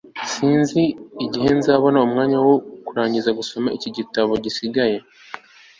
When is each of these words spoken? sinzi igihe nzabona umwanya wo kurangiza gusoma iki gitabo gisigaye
sinzi 0.31 0.81
igihe 1.25 1.49
nzabona 1.59 1.97
umwanya 2.07 2.37
wo 2.45 2.55
kurangiza 2.87 3.29
gusoma 3.39 3.67
iki 3.77 3.89
gitabo 3.97 4.31
gisigaye 4.43 4.97